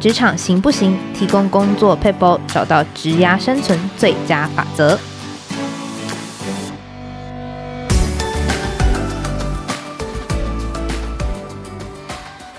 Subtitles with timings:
[0.00, 0.96] 职场行不行？
[1.12, 4.98] 提供工作撇步，找到职涯生存最佳法则。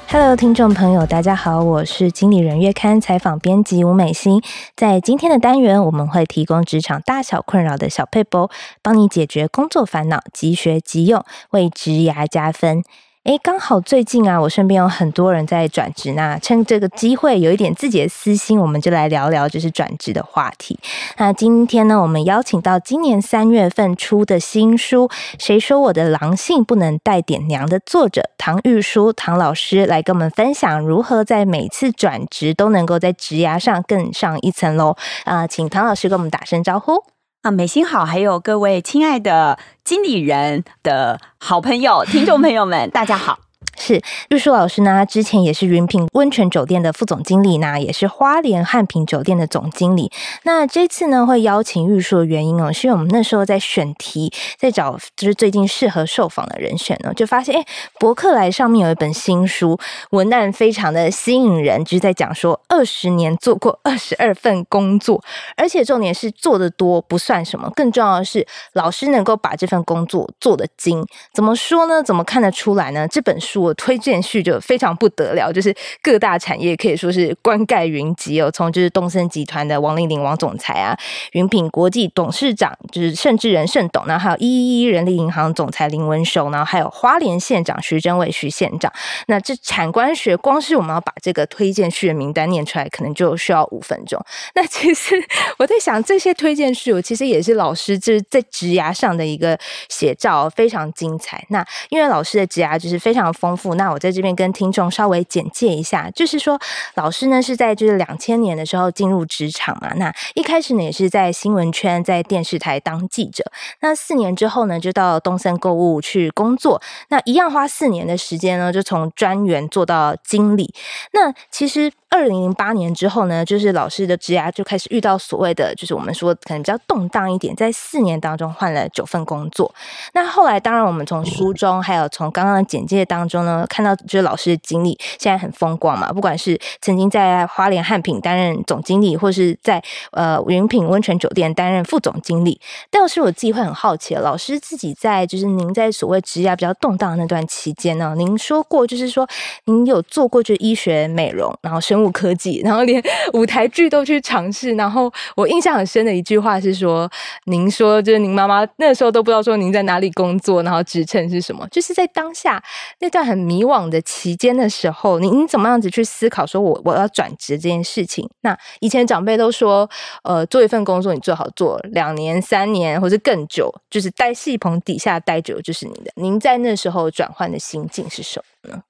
[0.07, 4.39] Hello，听众朋友，大家好，我是经理人月刊采访编辑吴美心。
[4.75, 8.51] 在今天的单元，我们会提供职场大小困扰的小撇步，
[8.83, 12.83] 帮你解决工作烦恼，即学即用，为职涯加分。
[13.23, 20.79] 诶，刚好最近啊，我身边有很多人在转职，那趁这个机会有一点自己的私心，我们就来聊聊就是转职的话题。
[21.17, 25.07] 那今天呢，我们邀请到今年三月份出的新书
[25.37, 34.95] 《谁说我的狼性不能带点娘》的作者唐玉书唐老师来跟我们分享如何在每次转职都能够在职涯上更上一层楼。
[35.25, 36.93] 啊、请唐老师跟我们打声招呼。
[37.41, 43.39] 啊，美心好，还有各位亲爱的经理人的好朋友、听众朋友们，大家好。
[43.81, 43.99] 是
[44.29, 50.11] 玉树老师呢，之前也是云品温泉酒店的副总经理呢，也是花莲汉品酒店的总经理。
[50.43, 57.65] 那这次呢，会邀请玉树的原因哦，是因为我们那时候在选题，在找就是最近适合受访的人选呢，就发现哎，
[57.99, 59.75] 博客来上面有一本新书，
[60.11, 65.19] 文案非常的吸引人，就是在讲说二十年做过二十二份工作，
[65.57, 71.03] 而且重点是做的多不算什么，更重要的是老师能够把这份工作做的精。
[71.33, 72.03] 怎么说呢？
[72.03, 73.07] 怎么看得出来呢？
[73.07, 73.70] 这本书。
[73.75, 78.49] 推荐序就非常不得了，就是各大产业可以说是冠盖云集哦。
[78.51, 80.97] 从就是东森集团的王玲玲王总裁啊，
[81.33, 88.91] 云品国际董事长就是盛智仁盛董，然后还有一一一人力银行总裁林文雄，然后还有花莲县长徐真伟徐县长。
[89.27, 94.19] 那这产官学，光是我们要把这个推荐序的名单念出来，可能就需要五分钟。
[94.55, 95.15] 那其实
[95.57, 101.45] 我在想，这些推荐序，其实也是老师就是在职涯上的一个写照，非常精彩。
[101.49, 103.60] 那因为老师的职涯就是非常丰富。
[103.75, 106.59] 那我在这边跟听众稍微简介一下，就是说
[106.95, 113.43] 老师呢是在就是两千年的时候进入职场嘛，那一开始呢也是在新闻圈，在电视台当记者，
[113.81, 120.73] 那四年之后呢就到东森购物去工作，那一样花四年的时间呢就从专员做到经理，
[121.13, 121.91] 那其实。
[122.13, 129.73] 二零零八年之后呢，就是老师的职涯就开始遇到所谓的，就是我们说可能比较动荡一点，在四年当中换了九份工作。
[130.13, 139.81] 那后来，当然我们从书中还有从刚刚的简介当中呢，看到就是老师的经历现在很风光嘛，不管是曾经在花莲汉品担任总经理，或是在
[140.11, 142.59] 呃云品温泉酒店担任副总经理。
[142.89, 149.27] 但是我自己会很好奇，老师自己在就是您在所谓职业比较动荡的那段期间呢，您说过就是说
[149.65, 153.01] 您有做过就是医学美容，然后生物科技，然后连
[153.33, 154.73] 舞台剧都去尝试。
[154.75, 157.09] 然后我印象很深的一句话是说
[157.45, 161.67] ：“您说，就是您妈妈那时候都不知道说您在哪里工作，然后职称是什么。
[161.69, 162.61] 就是在当下
[162.99, 168.29] 那段很很迷惘的期间的时候，您怎么样子去思考说我我要转职这件事情？
[168.41, 169.89] 那以前长辈都说，
[170.23, 176.11] 呃，做一份工作你最好做两年、三年或者更久，就是待戏棚底下待久就是你的。
[176.15, 178.83] 您在那时候转换的心境是什么呢？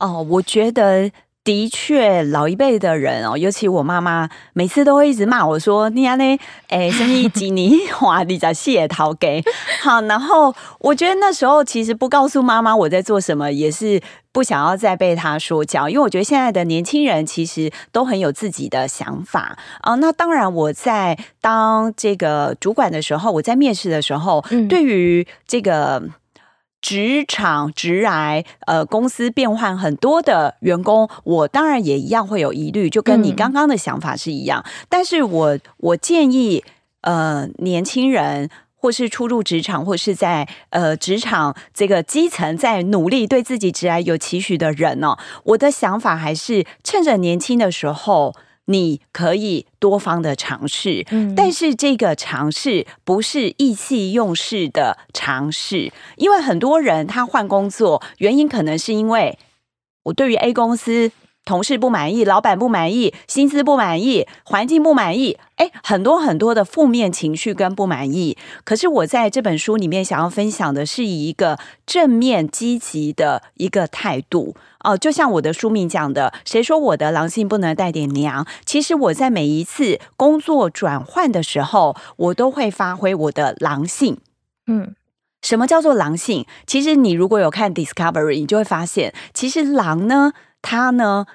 [0.00, 1.08] 哦，我觉得。
[1.44, 6.38] 的确，老一辈的人哦，尤其我妈妈，每次都会一直骂我说：“你啊，呢，
[6.68, 9.44] 哎，生意几你哇你在谢桃给
[9.82, 14.00] 好。”然后我觉得那时候其实不告诉妈妈我在做什么，也是
[14.32, 19.96] 不想要再被她说教，因为我觉得现在的年轻人其实都很有自己的想法啊。
[19.96, 26.02] 那当然，我在当这个主管的时候，我在面试的时候，嗯、对于这个。
[26.84, 34.62] 职场职癌，呃，公司变换很多的员工，我当然也一样会有疑虑，就跟你刚刚的想法是一样。
[34.66, 36.62] 嗯、但是我我建议，
[37.00, 48.34] 呃，年轻人或是初入职场，或是在呃职场这个基层在努力对自己职来有期许的人呢、哦，我的想法还是趁着年轻的时候。
[48.66, 59.38] 你可以多方的尝试，嗯，但是这个尝试不是意气用事的尝试，因为很多人他换工作原因可能是因为
[60.04, 61.12] 我对于 A 公司。
[61.44, 68.36] 同事不满意，老板不满意，薪资不满意，环境不满意，哎，很多很多的负面情绪跟不满意。
[68.64, 78.46] 可是我在这本书里面想要分享的是以一个正面积极的一个态度哦、呃，就像我的书名讲的，谁说我的狼性不能带点娘？
[78.64, 84.16] 其实我在每一次工作转换的时候，我都会发挥我的狼性。
[84.66, 84.94] 嗯，
[85.42, 86.46] 什么叫做狼性？
[86.66, 90.32] 其实你如果有看 Discovery，你就会发现，其实狼呢。
[90.66, 91.26] 它呢，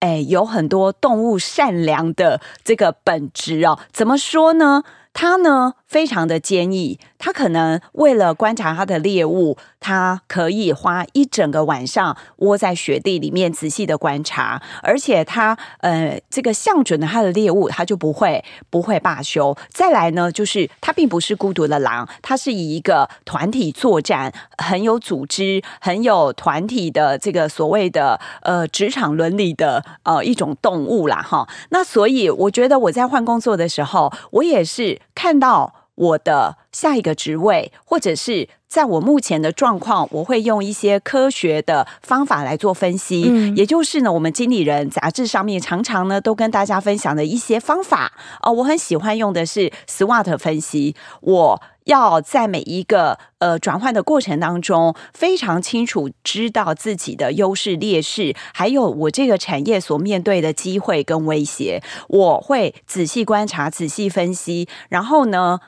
[0.00, 3.78] 哎，有很多动物善良的这个本质哦。
[3.92, 4.82] 怎么说呢？
[5.12, 19.56] 它呢，非常的坚毅，他可能为了观察他的猎物，他可以花一整个晚上窝在雪地里面仔细的观察，而且他呃这个向准了他的猎物，他就不会不会罢休。
[19.70, 31.48] 再来呢，就是他并不是孤独的狼，他是以一个团体作战，很有组织，很有团体的这个所谓的呃职场伦理的呃一种动物啦哈。
[31.70, 35.76] 那所以我觉得我在换工作的时候，我也是看到。
[35.98, 43.26] 我的下一个职位，或者是在我目前的状况，我会用一些科学的方法来做分析。
[43.28, 48.12] 嗯，也就是呢，我们经理人杂志上面常常呢都跟大家分享的一些方法
[48.42, 48.52] 哦。
[48.52, 50.94] 我很喜欢用的是 SWOT 分析。
[51.22, 61.82] 我要在每一个呃转换的过程当中，非常清楚知道自己的优势劣势，还有我这个产业所面对的机会跟威胁。
[62.08, 65.60] 我会仔细观察，仔细分析，然后呢，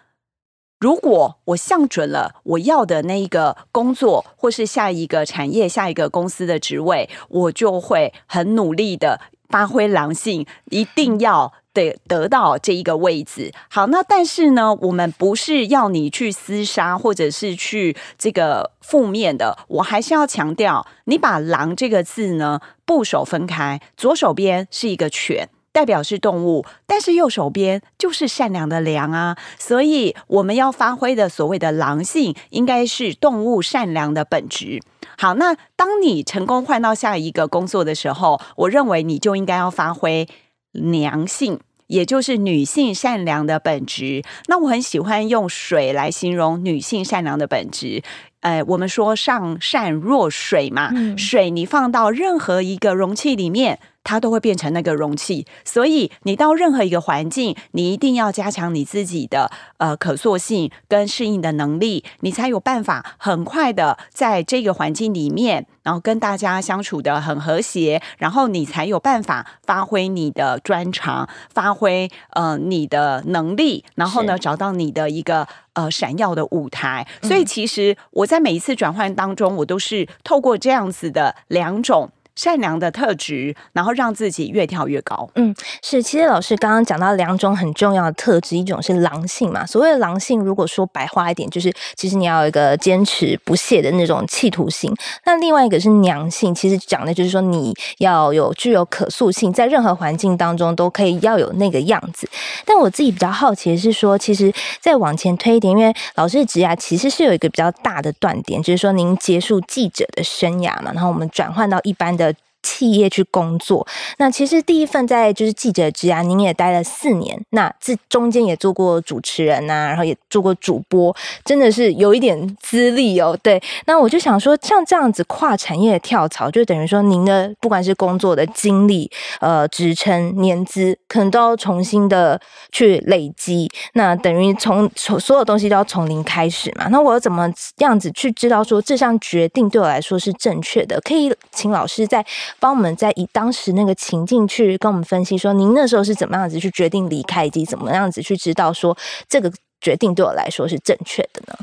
[0.81, 13.53] 如果我向准了我要的那一个工作，或是下一个产业、下一个公司的职位，我就会很努力的发挥狼性，一定要得得到这一个位置。
[13.69, 25.51] 好，那但是呢，我们不是要你去厮杀，或者是去这个负面的，我还是要强调，你把“狼”这个字呢部首分开，左手边是一个犬。
[25.73, 34.81] 代表是动物，但是右手边就是善良的良啊，所以我们要发挥的所谓的狼性，应该是动物善良的本质。
[35.17, 40.27] 好，那当你成功换到下一个工作的时候，我认为你就应该要发挥
[40.73, 44.23] 良性，也就是女性善良的本质。
[44.49, 48.03] 那我很喜欢用水来形容女性善良的本质。
[48.41, 53.79] 呃，我们说上善若水嘛，水你放到任何一个容器里面。
[54.03, 77.07] 它都会变成那个容器，所以你到任何一个环境，你一定要加强你自己的呃可塑性跟适应的能力，你才有办法很快的在这个环境里面，然后跟大家相处的很和谐，然后你才有办法发挥你的专长，发挥呃你的能力，然后呢找到你的一个呃闪耀的舞台。
[77.23, 82.11] 所以其实我在每一次转换当中，我都是透过这样子的两种。
[82.41, 85.29] 善良的特质，然后让自己越跳越高。
[85.35, 86.03] 嗯，是。
[86.03, 89.67] 其实老师刚刚讲到两种很重要的特质，一种是狼性嘛。
[89.67, 94.91] 所谓的狼性，如果说白话一点，就是其实你要有一个坚持不懈的那种企图心。
[95.27, 102.27] 那另外一个是娘性，其实讲的就是说你要有具有可塑性，在任何环境当中都可以要有那个样子。
[102.65, 104.51] 但我自己比较好奇的是说，其实
[104.81, 112.30] 再往前推一点，因为老师的职涯其实是有一个比较大的断点，就是说您结束记者的生涯嘛，然后我们转换到一般的。
[112.63, 113.87] 企业去工作，
[114.19, 121.15] 那其实第一份在就是记者职涯，您也待了四年，那这中间也做过主持人呐、然后也做过主播，
[121.45, 123.39] 真的是有一点资历哦。
[123.43, 129.11] 对，那我就想说，像这样子跨产业跳槽，就等于说您的不管是工作的经历、
[129.41, 132.39] 呃职称、年资，可能都要重新的
[132.71, 136.89] 去累积，那等于从从所有东西都要从零开始嘛。
[136.89, 141.01] 那我怎么样子去知道说这项决定对我来说是正确的？
[141.01, 142.25] 可以请老师在。
[142.59, 148.97] 帮我们在以当时那个情境去跟我们分析，说您那时候是怎么样子去决定离开，以及怎么样子去知道说
[149.29, 151.55] 这个决定对我来说是正确的呢？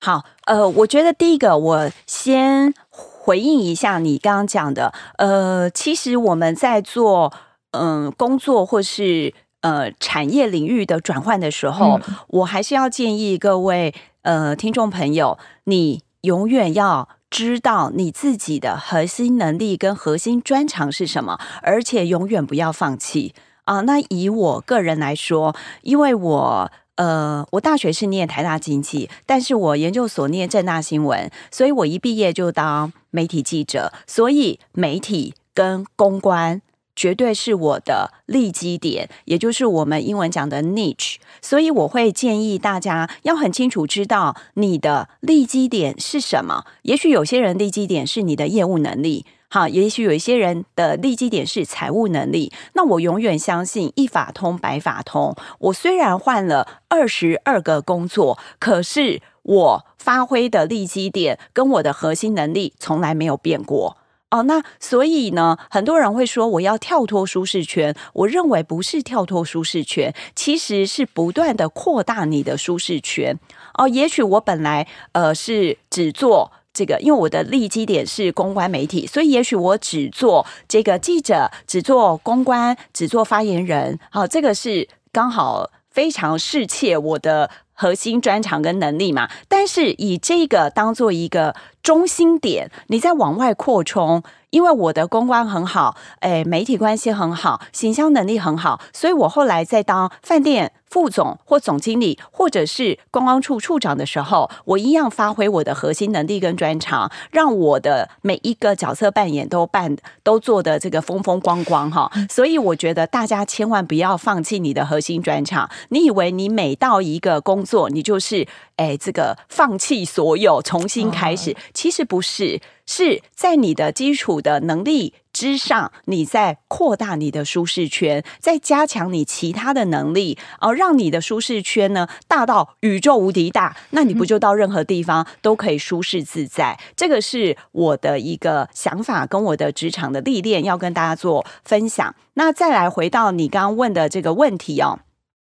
[0.00, 7.32] 好，呃，我觉得第一个，我先回应一下你刚刚讲的，呃，其实我们在做
[7.70, 17.08] 嗯、呃、工作或是呃产业领域的转换的时候，嗯、我还是要建议各位呃听众朋友，你永远要。
[17.34, 23.80] 知道你自己的核心能力跟核心专长是什么，而且永远不要放弃啊！
[23.80, 36.62] 那以我个人来说，因为我呃，我大学是念台大经济，但是我研究所念政大新闻，所以我一毕业就当媒体记者，所以媒体跟公关。
[36.96, 46.64] 绝对是我的利基点，也就是我们英文讲的 niche，所以我会建议大家要很清楚知道你的利基点是什么。
[46.82, 52.52] 也许有些人利基点是你的业务能力，好，也许有一些人的利基点是财务能力。
[52.74, 55.34] 那我永远相信一法通百法通。
[55.58, 63.96] 我虽然换了二十二个工作，可是我发挥的利基点跟我的核心能力从来没有变过。
[64.30, 67.94] 哦，那所以呢，很多人会说我要跳脱舒适圈。
[68.14, 73.38] 我认为不是跳脱舒适圈，其实是不断的扩大你的舒适圈。
[73.74, 84.00] 哦，也许我本来呃是只做这个，因为我的利基点是公关媒体，所以也许我只做这个记者，只做公关，只做发言人。
[84.10, 91.54] 好，哦，这个是刚好非常适切我的核心专长跟能力嘛，但是以这个当做一个
[91.84, 94.24] 中心点，你再往外扩充。
[94.50, 112.08] 因为我的公关很好，诶，媒体关系很好，行销能力很好，所以我后来在当饭店副总或总经理，或者是公关处处长的时候，我一样发挥我的核心能力跟专长，让我的每一个角色扮演都扮都做的这个风风光光哈。
[112.30, 115.68] 所以我觉得大家千万不要放弃你的核心专长。
[115.88, 122.62] 你以为你每到一个工作，你就是诶这个放弃所有，重新开始，其实不是。
[122.86, 136.78] 是在你的基础的能力之上，你在扩大你的舒适圈，在加强你其他的能力，而让你的舒适圈呢大到宇宙无敌大，那你不就到任何地方都可以舒适自在？
[136.94, 142.14] 这个是我的一个想法，跟我的职场的历练要跟大家做分享。
[142.34, 145.00] 那再来回到你刚刚问的这个问题哦，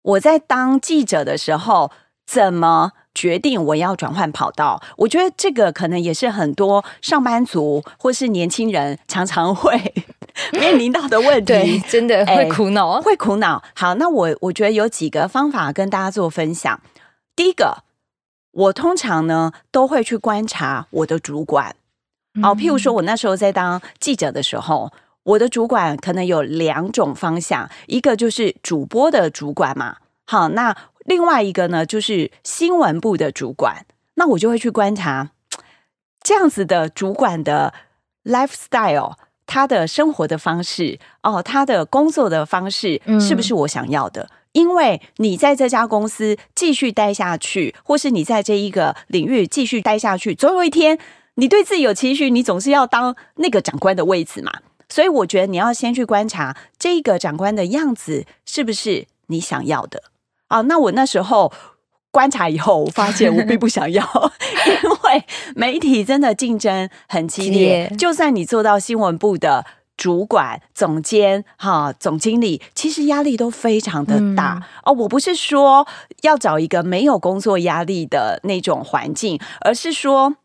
[0.01, 1.92] 我在当记者的时候
[2.25, 2.92] 怎么？
[3.13, 9.77] 决定我要转换跑道，我觉得这个可能也是很多上班族或是年轻人常常会
[10.53, 13.62] 面临到的问题，对，真的会苦恼，欸，会苦恼。
[13.75, 16.80] 好，那我我觉得有几个方法跟大家做分享。
[17.36, 17.84] 第一个，
[18.51, 21.75] 我通常呢都会去观察我的主管，
[22.41, 24.91] 哦，譬如说我那时候在当记者的时候，
[25.24, 30.75] 我的主管可能有两种方向，一个就是主播的主管嘛，好，那。
[31.05, 35.31] 另外一个呢，就是新闻部的主管，那我就会去观察
[36.22, 37.74] 这样子的主管的
[38.24, 39.13] lifestyle，
[39.46, 44.24] 他的生活的方式哦，他的工作的方式是不是我想要的？
[44.24, 44.29] 嗯。
[44.51, 51.00] 因为你在这家公司继续待下去，或是你在这一个领域继续待下去，总有一天
[51.36, 54.51] 你对自己有期许，你总是要当那个长官的位置嘛。
[54.89, 60.03] 所以我觉得你要先去观察这个长官的样子是不是你想要的。
[60.51, 61.51] 啊，那我那时候
[62.12, 64.03] 观察以后，我发现我并不想要，
[64.84, 65.24] 因为
[65.55, 67.89] 媒体真的竞争很激烈。
[67.98, 69.65] 就算你做到新闻部的
[69.96, 74.62] 主管、总监、哈总经理，其实压力都非常的大。
[74.84, 75.88] 哦，我不是说
[76.24, 80.36] 要找一个没有工作压力的那种环境，而是说。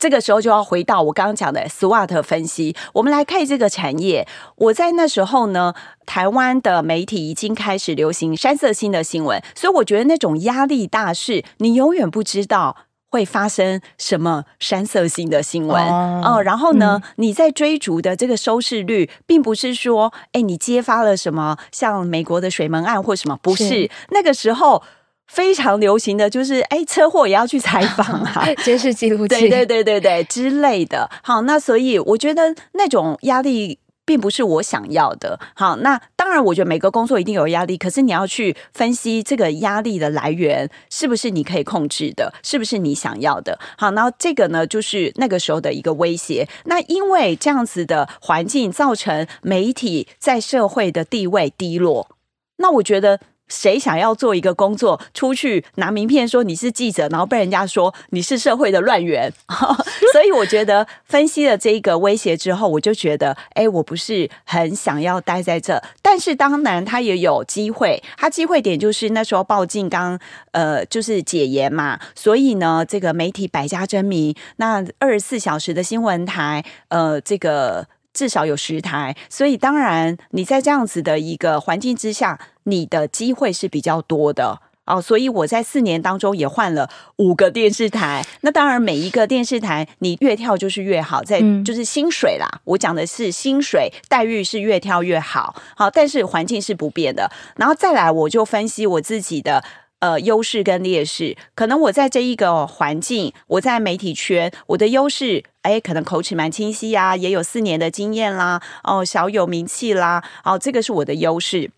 [0.00, 4.26] 这个时候就要回到我刚刚讲的 SWOT 分析，我们来看这个产业。
[4.56, 5.74] 我在那时候呢，
[6.06, 12.74] 台湾的媒体已经开始流行山色星的新闻，所以我觉得那种压力大，是你永远不知道
[13.10, 16.42] 会发生什么山色性的新闻哦、呃。
[16.42, 24.82] 然后呢，嗯、你在追逐的这个收视率，并不是说，哎，你揭发了什么，像美国的水门案或什么，不是，是那个时候。
[25.30, 31.08] 非常流行的就是，哎，车祸也要去采访啊， 监视记录器，对对对对对之类的。
[31.22, 35.38] 好，那所以我觉得那种压力并不是我想要的。
[35.54, 43.56] 好，那当然，我觉得每个工作一定有压力，可是你要去分析这个压力的来源是不是你可以控制的，是不是你想要的。
[43.78, 46.48] 好，那这个呢，就是那个时候的一个威胁。
[46.64, 52.08] 那因为这样子的环境造成媒体在社会的地位低落，
[52.56, 53.20] 那我觉得。
[53.50, 59.30] 谁想要做一个工作，出去拿名片说你是记者，然后被人家说你是社会的乱源？
[60.12, 65.82] 所以我觉得分析了这一个威胁之后，我就觉得，哎，我不是很想要待在这。
[66.00, 70.18] 但是当然，他也有机会，他机会点就是那时候报禁刚
[70.52, 77.86] 呃就是解严嘛，所以呢，这个媒体百家争鸣，那二十四小时的新闻台，呃，这个。
[78.12, 82.36] 至少有十台，所以当然你在这样子的一个环境之下，
[82.70, 85.00] 你的机会是比较多的哦。
[85.00, 88.24] 所以我在四年当中也换了五个电视台。
[88.42, 92.48] 那当然每一个电视台你越跳就是越好，在就是薪水啦。
[92.64, 97.30] 我讲的是薪水待遇是越跳越好，好，但是环境是不变的。
[97.56, 99.64] 然后再来我就分析我自己的。
[100.00, 111.70] 呃，优势跟劣势，可能我在这一个环境，我在媒体圈，我的优势，哎，可能口齿蛮清晰呀，也有四年的经验啦，哦，小有名气啦，哦，这个是我的优势，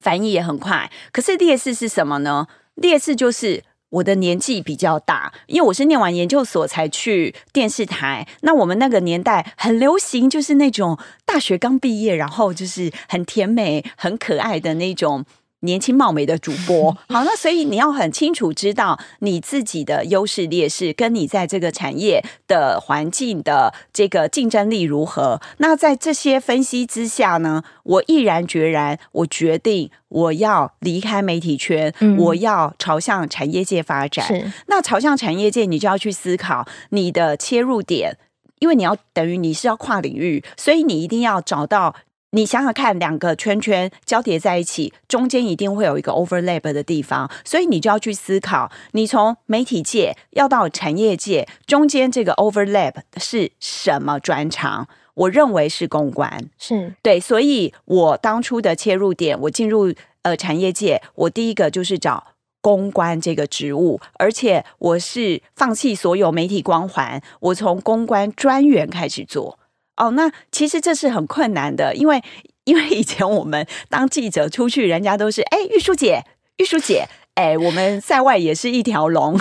[0.00, 0.90] 反应也很快。
[1.12, 2.46] 可是劣势是什么呢？
[2.74, 8.26] 劣势就是我的年纪比较大，因为我是念完研究所才去电视台。
[8.42, 15.24] 那我们那个年代很流行，就是那种大学刚毕业，然后就是很甜美、很可爱的那种。
[15.60, 25.40] 年轻貌美的主播， 好，那所以你要很清楚知道你自己的优势劣势，跟你在这个产业的环境的这个竞争力如何。
[25.58, 34.52] 那在这些分析之下呢，我毅然决然，我决定我要离开媒体圈，嗯、我要朝向产业界发展。
[34.68, 38.16] 那朝向产业界，你就要去思考你的切入点，
[38.60, 41.94] 因为你要等于你是要跨领域，所以你一定要找到。
[42.32, 54.86] 你想想看，两个圈圈交叠在一起，中间一定会有一个 overlap 的地方，所以你就要去思考，你从媒体界要到产业界，中间这个 overlap 是什么专长？
[55.14, 62.28] 我认为是公关，是对，所以我当初的切入点，我进入呃产业界，我第一个就是找
[62.62, 69.58] 公关这个职务，而且我是放弃所有媒体光环，我从公关专员开始做。
[70.00, 72.22] 哦，那其实这是很困难的，因为
[72.64, 76.24] 因为以前我们当记者出去，人家都是哎，玉书姐，
[76.56, 79.38] 玉书姐，哎，我们在外也是一条龙。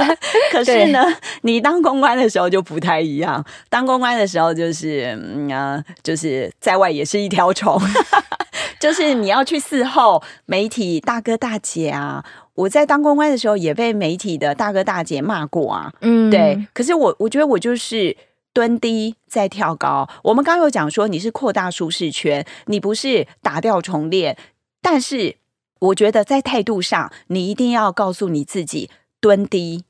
[0.52, 1.02] 可是呢，
[1.42, 7.80] 你当公关的时候就不太一样，当公关的时候就是嗯啊，就是在外也是一条虫，
[8.78, 12.22] 就是你要去伺候媒体大哥大姐啊。
[12.54, 16.66] 我在当公关的时候也被媒体的大哥大姐骂过啊，嗯，对。
[16.74, 18.14] 可是我我觉得我就是。
[18.52, 20.08] 蹲低再跳高。
[20.24, 24.36] 我们刚刚有讲说，你是扩大舒适圈，你不是打掉重练。
[24.80, 25.36] 但是，
[25.78, 28.90] 我觉得在态度上，你一定要告诉你自己，
[29.20, 29.84] 蹲低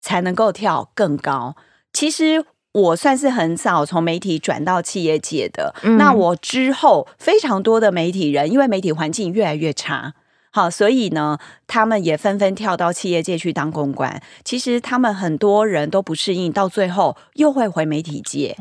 [0.00, 1.54] 才能够跳更高。
[1.92, 5.74] 其实，我算是很早从媒体转到企业界的。
[5.82, 10.14] 嗯、那我之后非常多的媒体人，因为媒体环境越来越差。
[10.58, 11.38] 好，所以呢，
[11.68, 14.20] 他们也纷纷跳到企业界去当公关。
[14.42, 18.56] 其实他们很多人都不适应，到最后又会回媒体界。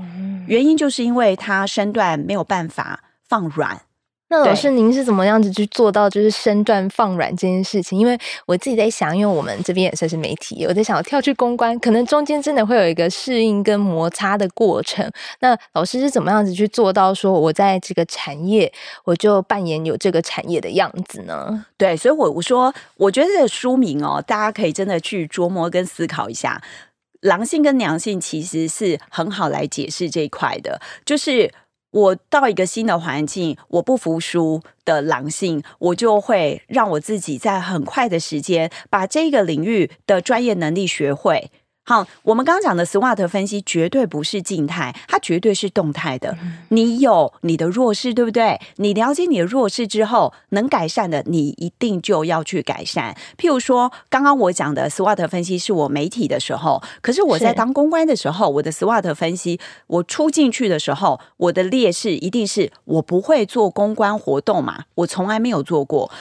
[0.46, 3.82] 原因就是因为他身段没有办法放软。
[4.29, 7.98] 那老师，您是怎么样子去做到就是身段放软这件事情？
[7.98, 15.10] 因为我自己在想，因为我们这边也算是媒体，我在想，我跳去公关，可能中间真的会有一个适应跟摩擦的过程。
[15.39, 18.69] 那老师是怎么样子去做到说，我在这个产业，
[19.05, 21.65] 我就扮演有这个产业的样子呢？
[21.77, 26.62] 对，所以我我说，我觉得这个书名哦，大家可以真的去琢磨跟思考一下，
[27.22, 31.50] 狼性跟娘性其实是很好来解释这一块的，就是。
[31.98, 41.50] 我到一个新的环境，我不服输的狼性，我就会让我自己在很快的时间把这个领域的专业能力学会。
[41.89, 46.38] 好，我们刚刚讲的 SWOT 分析绝对不是静态，它绝对是动态的。
[46.67, 48.60] 你有你的弱势，对不对？
[48.75, 53.16] 你了解你的弱势之后，能改善的，你一定就要去改善。
[53.38, 59.57] 譬如说，刚刚我讲的 SWOT 分析是我媒体的时候，可是我在当公关的时候，我的 SWOT 分析，
[59.88, 66.11] 我出进去的时候，我的劣势一定是我不会做公关活动嘛，我从来没有做过。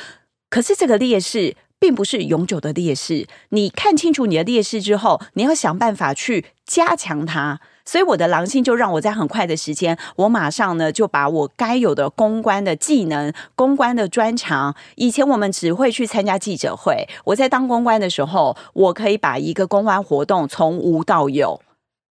[0.48, 1.56] 可是这个劣势。
[1.78, 7.60] 并不是永久的劣势，你看清楚你的劣势之后，你要想办法去加强它。
[7.84, 14.74] 所以我的狼性就让我在很快的时间，我马上呢就把我该有的公关的技能、公关的专长。
[14.96, 21.60] 以前我们只会去参加记者会，我在当公关的时候，我可以把一个公关活动从无到有。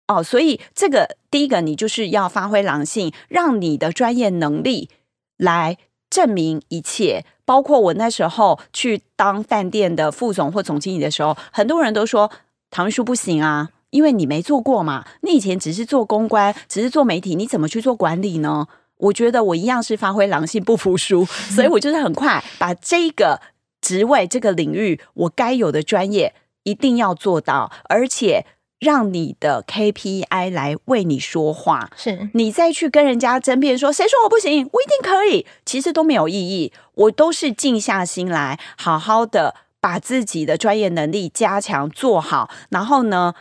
[0.07, 4.89] 哦，所以这个第一个，你就是要发挥狼性，让你的专业能力
[5.37, 5.77] 来
[6.09, 7.23] 证明一切。
[7.51, 12.31] 包括我那时候去当饭店的副总或总经理的时候，很多人都说
[12.69, 15.03] 唐玉书不行啊，因为你没做过嘛。
[15.23, 18.67] 你以前只是做公关，只是做媒体，你怎么去做管理呢？
[18.99, 23.41] 我觉得我一样是发挥狼性，不服输， 所以我就是很快把这个
[23.81, 26.33] 职位、这个领域我该有的专业
[26.63, 28.45] 一定要做到，而且。
[28.81, 36.73] 让你的 KPI 来为你说话，是你再去跟人家争辩说，谁说我不行，我一定可以，其实都没有意义。
[36.95, 43.35] 我都是静下心来，好好的把自己的专业能力加强做好，然后呢，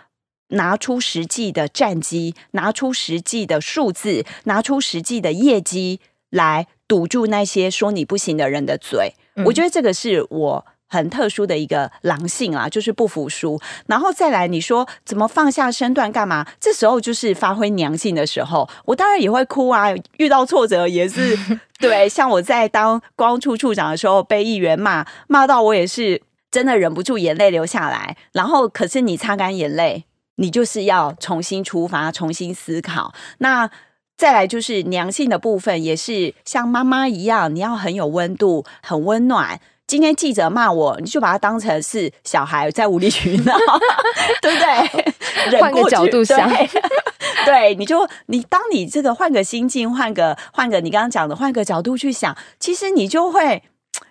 [0.49, 9.15] 拿出实际的战绩，拿出实际的数字，拿出实际的业绩来堵住那些说你不行的人的嘴。
[9.37, 10.67] 嗯、我觉得这个是我。
[10.91, 16.45] 很特殊的一个狼性啊，就是不服输，然后再来你说怎么放下身段干嘛？
[16.61, 19.87] 这时候就是发挥娘性的时候，我当然也会哭啊，
[20.19, 21.39] 遇到挫折也是
[21.79, 22.09] 对。
[22.09, 28.17] 像我在当公安处处长的时候，被议员骂，骂到我也是真的忍不住眼泪流下来。
[28.33, 30.05] 然后可是你擦干眼泪，
[30.37, 33.15] 你就是要重新出发，重新思考。
[33.39, 33.71] 那
[34.17, 39.61] 再来就是娘性的部分，也是像妈妈一样，你要很有温度，很温暖。
[39.91, 43.53] 今天记者骂我，你就把他当成是小孩在无理取闹，
[44.41, 44.61] 对不
[45.51, 45.61] 对？
[45.61, 46.71] 换个角度想，对，
[47.45, 53.65] 对，你就你当你这个换个心境，换个换个你刚刚讲的换个角度去想，其实你就会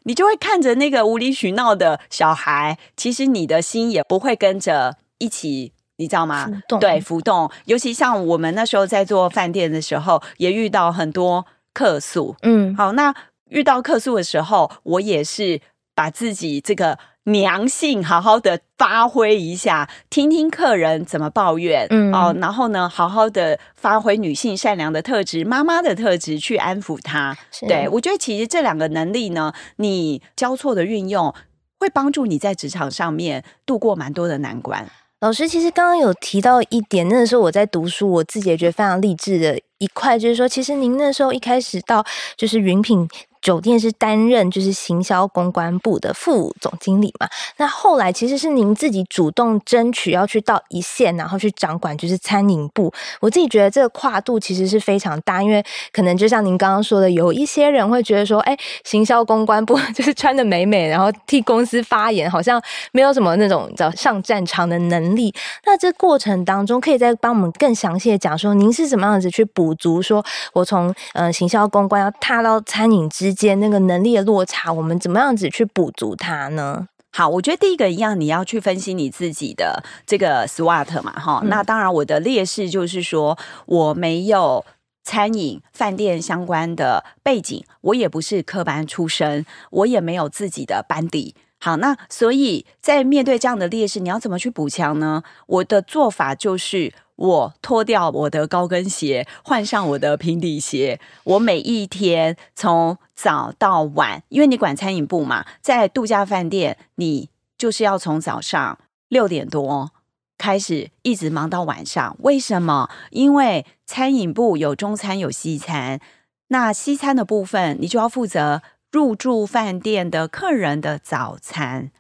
[0.04, 6.46] 你就会看着那个无理取闹的小孩，其实你的心也不会跟着一起，你知道吗？
[6.82, 7.50] 对，浮动。
[7.64, 12.36] 尤其像我们那时候在做饭店的时候，也遇到很多客诉。
[12.42, 13.16] 嗯，好，那。
[13.50, 15.60] 遇到客诉的时候，我也是
[16.00, 27.38] 把自己这个娘性好好的发挥一下，听听客人怎么抱怨，嗯哦，然后呢，好好的发挥女性善良的特质、妈妈的特质去安抚她。
[27.68, 31.36] 对，我觉得其实这两个能力呢，你交错的运用，
[31.78, 34.90] 会帮助你在职场上面度过蛮多的难关。
[35.20, 42.06] 老师其实刚刚有提到一点，那个时候我在读书，我自己也觉得非常励志的一块，就是说，其实您那时候一开始到
[42.38, 43.06] 就是云品。
[43.42, 47.28] 酒店是担任就是行销公关部的副总经理嘛？
[47.58, 52.92] 那后来其实是您自己主动争取要去到一线，然后去掌管就是餐饮部。
[53.22, 65.34] 我自己觉得这个跨度其实是非常大，因为可能就像您刚刚说的，有一些人会觉得说，哎，行销公关部 就是穿的美美，然后替公司发言，好像没有什么那种叫上战场的能力。
[65.66, 70.02] 那这过程当中，可以再帮我们更详细的讲说，您是怎么样子去补足？
[70.02, 70.22] 说
[70.52, 73.29] 我从呃行销公关要踏到餐饮之。
[73.30, 76.88] 之间那个能力的落差，我们怎么样子去补足它呢？
[77.12, 81.50] 好，我觉得第一个一样，你要去分析你自己的这个 SWOT 嘛，哈、嗯。
[81.50, 83.38] 那当然，我的劣势就是说
[83.68, 84.66] 我没有
[85.04, 91.36] 餐饮饭店相关的背景，我也不是科班出身，我也没有自己的班底。
[91.60, 95.22] 好，那所以在面对这样的劣势，你要怎么去补强呢？
[95.46, 96.92] 我的做法就是。
[97.20, 101.02] 我脱掉我的高跟鞋，换上我的平底鞋。
[101.26, 108.80] 我每一天从早到晚，因为你管餐饮部嘛，在度假饭店，你就是要从早上
[109.10, 109.92] 六点多
[110.38, 112.16] 开始，一直忙到晚上。
[112.20, 112.90] 为什么？
[113.12, 116.00] 因为餐饮部有中餐有西餐，
[116.48, 121.92] 那西餐的部分，你就要负责入住饭店的客人的早餐。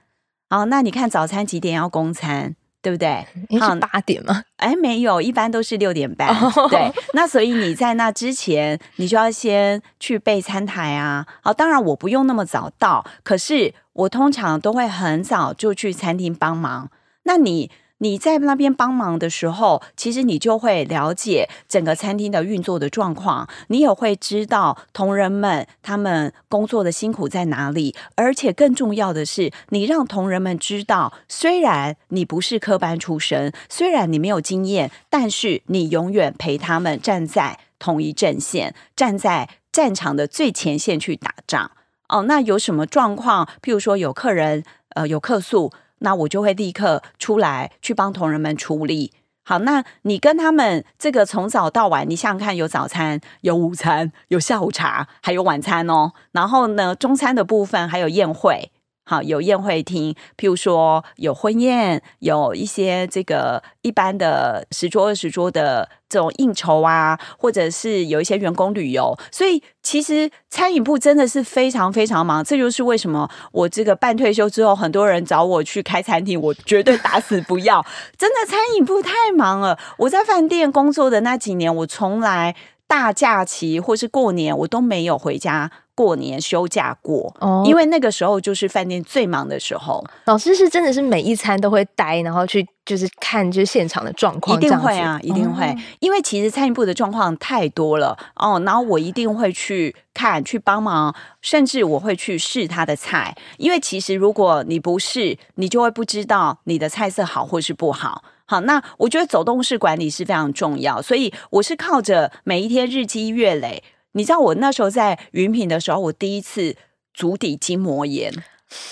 [0.50, 2.56] 好，那你看早餐几点要供餐？
[2.82, 3.26] 对不对？
[3.60, 4.44] 好，八点吗？
[4.58, 6.30] 哎，没有，一般都是六点半。
[6.30, 6.70] Oh.
[6.70, 11.26] 对，那所以你在那之前，你就要先去备餐台啊。
[11.42, 16.90] 好，当然我不用那么早到，可是我通常都会很早就去餐厅帮忙。
[17.24, 17.70] 那你？
[18.00, 41.72] 你在那边帮忙的时候，其实你就会了解整个餐厅的运作的状况，你也会知道同仁们他们工作的辛苦在哪里，而且更重要的是，你让同仁们知道，虽然你不是科班出身，虽然你没有经验，但是你永远陪他们站在同一阵线，站在战场的最前线去打仗。
[42.08, 43.46] 哦，那有什么状况？
[43.62, 44.64] 譬如说有客人
[44.96, 45.72] 呃有客诉。
[46.00, 49.14] 那我就会立刻出来去帮同仁们处理。
[49.44, 56.12] 好，那你跟他们这个从早到晚，你想想看，有早餐、有午餐、有下午茶，还有晚餐哦。
[56.32, 58.72] 然后呢，中餐的部分还有宴会。
[59.10, 72.44] 好，有宴会厅，譬如说有婚宴，有一些这个一般的十桌二十桌的这种应酬啊，或者是有一些员工旅游，所以其实餐饮部真的是非常非常忙。
[72.44, 77.84] 这就是为什么我这个半退休之后，很多人找我去开餐厅，我绝对打死不要。
[78.16, 79.80] 真的餐饮部太忙了。
[79.98, 85.72] 我在饭店工作的那几年，我从来大假期或是过年，我都没有回家。
[86.00, 90.02] 过年休假过，哦，因为那个时候就是饭店最忙的时候。
[90.24, 95.66] 老师是真的是每一餐都会待，然后去就是看就是现场的状况，一定会啊，一定会。
[95.66, 108.24] 哦，因为其实餐饮部的状况太多了哦，然后我一定会去看去帮忙，甚至我会去试他的菜，因为其实如果你不试，你就会不知道你的菜色好或是不好。
[108.46, 113.84] 好，那我觉得走动式管理是非常重要，所以我是靠着每一天日积月累。
[114.14, 116.76] 你知道我那时候在云品的时候，我第一次
[117.14, 118.34] 足底筋膜炎，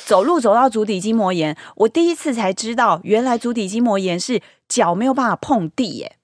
[0.06, 6.18] 走路走到足底筋膜炎，我第一次才知道，原来足底筋膜炎是脚没有办法碰地耶。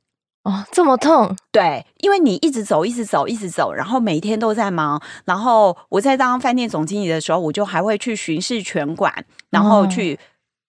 [0.44, 1.36] 哦，这么痛？
[1.52, 5.02] 对，因为你一直走，一直走，一直走，然后每天都在忙。
[5.26, 10.20] 然后我在当饭店总经理的时候，我就还会去巡视全馆，然后去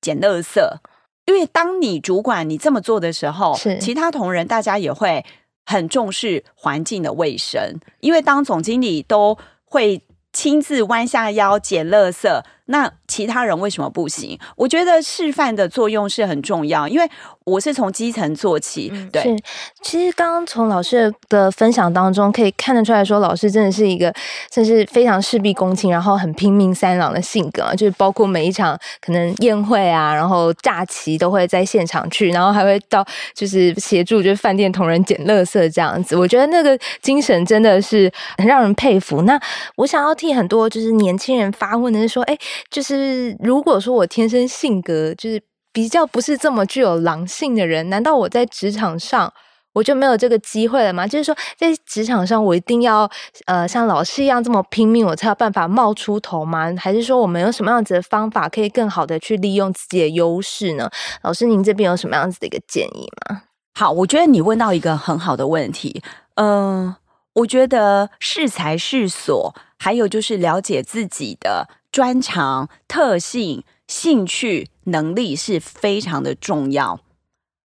[0.00, 0.60] 捡垃圾。
[0.60, 0.80] 哦。
[1.26, 5.24] 因为当你主管你这么做的时候，是其他同仁大家也会。
[5.64, 12.42] 很重视环境的卫生，因为当总经理都会亲自弯下腰捡垃圾。
[12.66, 14.38] 那其他人为什么不行？
[14.56, 17.06] 我觉得示范的作用是很重要，因为
[17.44, 18.90] 我是从基层做起。
[19.12, 19.36] 对，是
[19.82, 24.10] 其实刚刚从老师的分享当中可以看得出来说，老师真的是一个
[24.50, 36.16] 真是非常事必躬亲，然后很拼命三郎的性格，就是包括每一场可能宴会啊，然后假期都会在现场去，然后还会到就是协助就是饭店同仁捡垃圾这样子。
[36.16, 39.20] 我觉得那个精神真的是很让人佩服。
[39.22, 39.38] 那
[39.76, 42.34] 我想要替很多就是年轻人发问的是说，哎。
[42.70, 49.32] 就是如果说我天生性格就是比较不是这么具有狼性的人，难道我在职场上
[49.72, 51.04] 我就没有这个机会了吗？
[51.04, 53.10] 就是说，在职场上，我一定要
[53.46, 56.72] 呃像老师一样这么拼命，我才有办法冒出头吗？
[56.78, 60.88] 还是说，我们有什么样子的方法可以更好的去利用自己的优势呢？
[61.22, 63.42] 老师，您这边有什么样子的一个建议吗？
[63.76, 66.00] 好，我觉得你问到一个很好的问题。
[66.36, 66.96] 嗯、呃，
[67.34, 77.00] 我觉得适才适所，还有就是了解自己的专长、特性、兴趣、能力是非常的重要。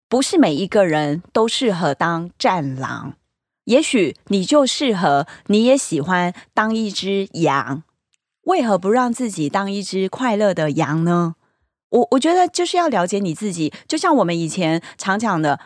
[0.07, 3.15] 不是每一个人都适合当战狼，
[3.63, 7.83] 也许你就适合，你也喜欢当一只羊。
[8.43, 11.35] 为何不让自己当一只快乐的羊呢？
[11.89, 15.59] 我我觉得就是要了解你自己，就像我们以前常讲的，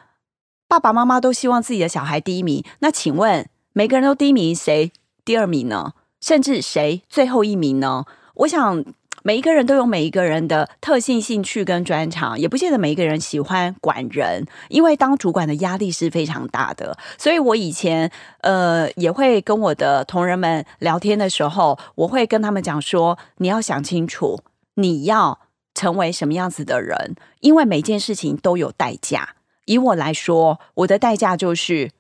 [0.70, 2.64] 爸爸妈妈都希望自己的小孩第一名。
[2.80, 4.92] 那请问，每个人都第一名，谁
[5.24, 5.94] 第二名呢？
[6.20, 8.06] 甚至谁最后一名呢？
[8.36, 8.86] 我想。
[9.22, 16.98] 每一个人都有每一个人的特性、兴趣跟专长，也不见得每一个人喜欢管人，因为当主管的压力是非常大的。
[17.18, 24.40] 所以我以前呃也会跟我的同仁们聊天的时候，我会跟他们讲说：你要想清楚，
[24.76, 25.38] 你要
[25.76, 29.36] 成为什么样子的人，因为每件事情都有代价。
[29.66, 31.92] 以我来说，我的代价就是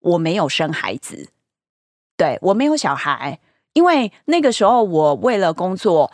[0.00, 1.28] 我没有生孩子，
[2.16, 3.38] 对，我没有小孩，
[3.72, 6.12] 因为那个时候我为了工作。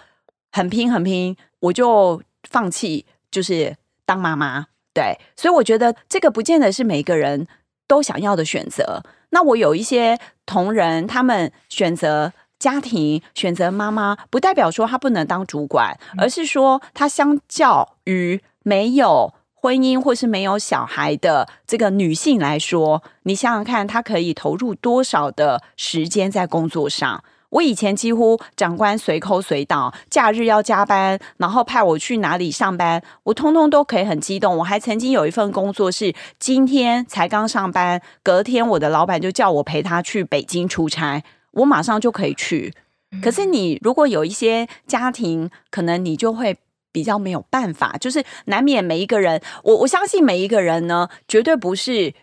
[0.52, 4.68] 很拼很拼，我就放弃，就是当妈妈。
[4.94, 7.46] 对，所以我觉得这个不见得是每个人
[7.86, 9.02] 都想要的选择。
[9.30, 27.24] 那我有一些同仁，他们选择家庭，选择妈妈，不代表说他不能当主管，而是说他相较于没有婚姻或是没有小孩的这个女性来说，你想想看，她可以投入多少的时间在工作上。
[27.50, 34.58] 我以前几乎长官随口随到，假日要加班，然后派我去哪里上班，我通通都可以很激动。
[34.58, 42.74] 我还曾经有一份工作是今天才刚上班，隔天我的老板就叫我陪他去北京出差，我马上就可以去。
[43.22, 46.58] 可是你如果有一些家庭，可能你就会
[46.96, 52.14] 比较没有办法，就是难免每一个人，我我相信每一个人呢，绝对不是。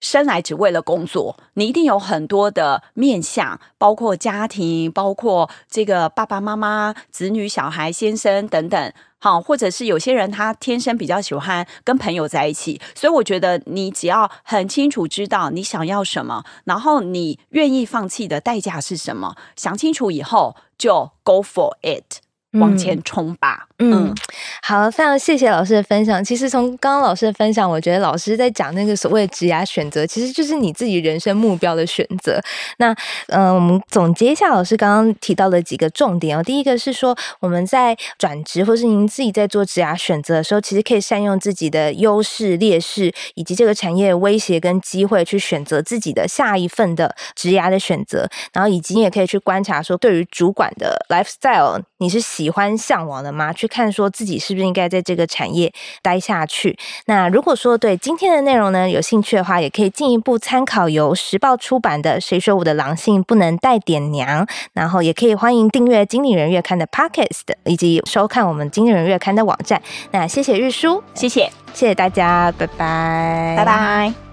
[0.00, 8.92] 生来只为了工作，你一定有很多的面向，包括家庭，包括这个爸爸妈妈、子女、小孩、先生等等。
[9.18, 22.22] 好，或者是有些人他天生比较喜欢跟朋友在一起，所以我觉得你只要很清楚知道你想要什么，然后你愿意放弃的代价是什么，想清楚以后就 go for it。
[22.54, 23.68] 往前冲吧！
[23.68, 24.14] 嗯，嗯，
[24.62, 26.22] 好，非常谢谢老师的分享。
[26.22, 32.38] 其实从刚刚老师的分享，我觉得老师在讲那个所谓的职涯选择，其实就是你自己人生目标的选择。
[32.76, 32.94] 那，
[33.28, 36.42] 嗯、我们总结一下老师刚刚提到的几个重点哦。
[36.42, 48.28] 第一个是说，我们在转职或是您自己在做职涯选择的时候，其实可以善用自己的优势、劣势以及这个产业威胁跟机会，去选择自己的下一份的职涯的选择。
[48.52, 53.50] 然后，以及你也可以去观察说，对于主管的 lifestyle，你是喜欢向往的吗？
[53.54, 56.76] 去看说自己是不是应该在这个产业待下去。
[57.06, 69.80] 那如果说对今天的内容呢有兴趣的话，也可以进一步参考由时报出版的《谁说我的狼性不能带点娘》，然后也可以欢迎订阅《经理人月刊》的 Podcast，以及收看我们《经理人月刊》的网站。
[70.10, 74.29] 那谢谢日叔，谢谢，谢谢大家，拜拜，拜拜。